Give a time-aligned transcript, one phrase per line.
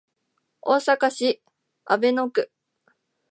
[0.63, 1.43] 大阪市
[1.85, 2.49] 阿倍野区